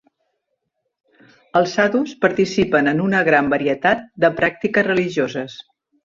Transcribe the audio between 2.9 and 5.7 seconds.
en una gran varietat de pràctiques religioses.